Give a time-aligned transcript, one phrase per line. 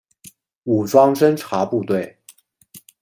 [0.63, 2.17] 武装侦察部队。